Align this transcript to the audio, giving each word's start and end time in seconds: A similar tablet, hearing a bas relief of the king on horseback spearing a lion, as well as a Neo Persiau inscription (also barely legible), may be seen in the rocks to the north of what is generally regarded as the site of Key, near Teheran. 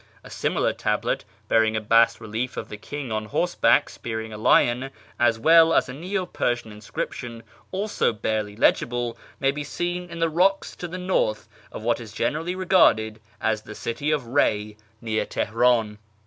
A 0.23 0.31
similar 0.31 0.73
tablet, 0.73 1.25
hearing 1.47 1.75
a 1.75 1.79
bas 1.79 2.19
relief 2.19 2.57
of 2.57 2.69
the 2.69 2.77
king 2.77 3.11
on 3.11 3.25
horseback 3.25 3.87
spearing 3.87 4.33
a 4.33 4.37
lion, 4.39 4.89
as 5.19 5.37
well 5.37 5.75
as 5.75 5.87
a 5.89 5.93
Neo 5.93 6.25
Persiau 6.25 6.71
inscription 6.71 7.43
(also 7.71 8.11
barely 8.11 8.55
legible), 8.55 9.15
may 9.39 9.51
be 9.51 9.63
seen 9.63 10.09
in 10.09 10.17
the 10.17 10.27
rocks 10.27 10.75
to 10.77 10.87
the 10.87 10.97
north 10.97 11.47
of 11.71 11.83
what 11.83 11.99
is 11.99 12.13
generally 12.13 12.55
regarded 12.55 13.21
as 13.39 13.61
the 13.61 13.75
site 13.75 14.01
of 14.09 14.33
Key, 14.35 14.75
near 15.01 15.23
Teheran. 15.23 15.99